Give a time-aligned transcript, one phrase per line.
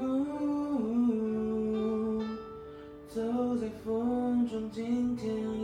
[3.08, 3.20] 走
[3.56, 5.61] 在风中，今天。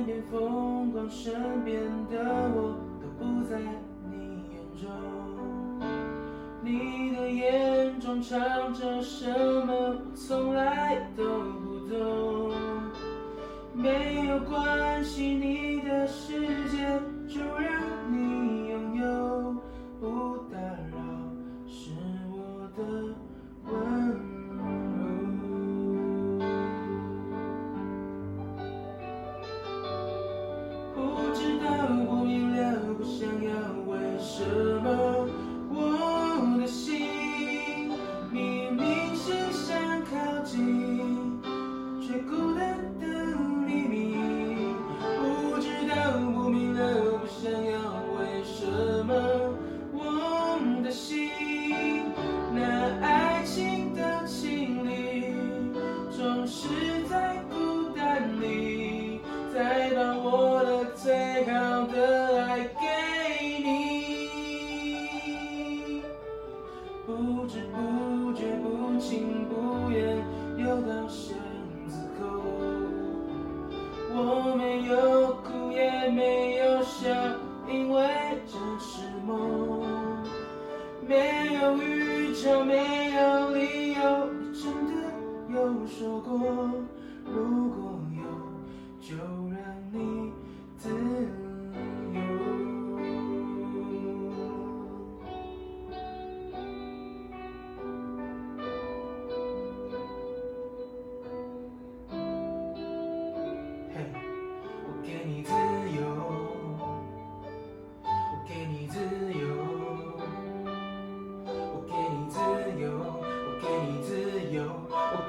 [0.00, 1.78] 天边风光，身边
[2.10, 3.58] 的我都不在
[4.10, 4.88] 你眼中。
[6.62, 9.28] 你的眼中藏着什
[9.66, 12.50] 么，我从来都不懂。
[13.74, 16.59] 没有关系，你的世
[74.22, 77.08] 我没有哭，也没有笑，
[77.68, 78.06] 因为
[78.46, 79.80] 这是梦。
[81.06, 84.00] 没有预兆，没有理由，
[84.32, 84.92] 你真的
[85.48, 86.38] 有说过，
[87.24, 88.22] 如果有，
[89.00, 89.16] 就
[89.48, 89.58] 让
[89.92, 90.30] 你
[90.76, 90.90] 自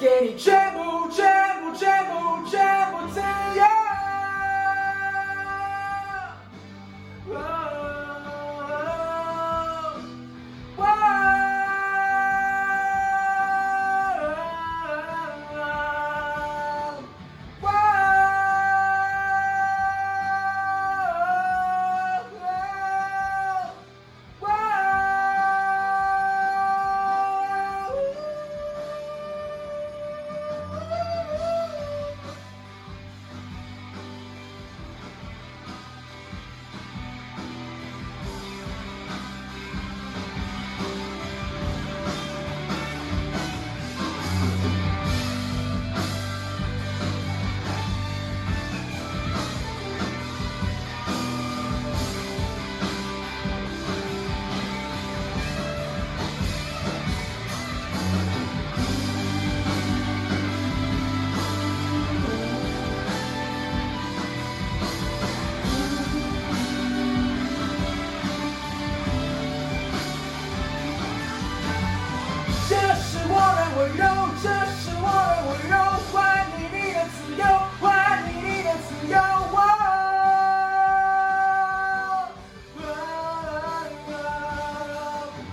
[0.01, 0.35] 我给你
[73.81, 74.05] 温柔，
[74.43, 74.47] 这
[74.77, 75.73] 是我的温柔，
[76.13, 77.41] 还你你的自由，
[77.79, 77.83] 还
[78.27, 79.17] 你你的自由。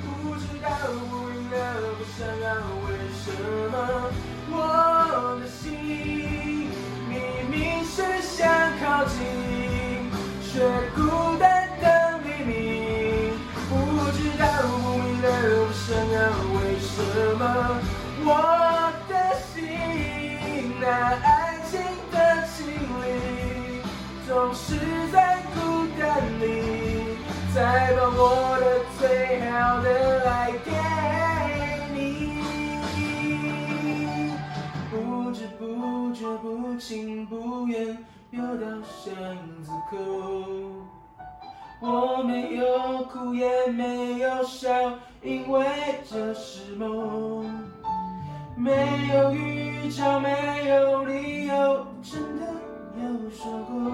[0.05, 0.69] 不知道，
[1.09, 1.57] 不明了，
[1.97, 2.47] 不想要，
[2.85, 3.25] 为什
[3.73, 3.75] 么
[4.51, 4.53] 我
[5.41, 5.65] 的心
[7.09, 7.17] 明
[7.51, 8.37] 明是想
[8.79, 9.17] 靠近，
[10.53, 10.61] 却
[18.25, 19.13] 我的
[19.47, 19.55] 心
[20.81, 20.87] 那
[21.23, 21.81] 爱情
[22.11, 22.17] 的
[22.49, 22.57] 清
[23.03, 23.83] 理，
[24.27, 24.75] 总是
[25.13, 25.17] 在
[25.55, 25.57] 孤
[25.99, 26.03] 单
[26.41, 27.17] 里，
[27.55, 28.65] 再把我的
[28.99, 29.01] 最
[29.51, 29.87] 好的
[30.31, 30.71] 爱给
[31.95, 31.97] 你。
[34.91, 37.97] 不知不觉，不情不愿，
[38.31, 39.15] 又到巷
[39.63, 39.97] 子口。
[41.81, 44.69] 我没有哭，也没有笑，
[45.23, 45.65] 因为
[46.11, 47.47] 这是梦。
[48.59, 48.73] 没
[49.15, 52.47] 有预兆，没有理由，真的
[53.01, 53.93] 有说过，